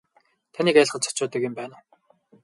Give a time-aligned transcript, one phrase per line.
[0.53, 1.83] Таныг айлгаж цочоодог юм байна уу.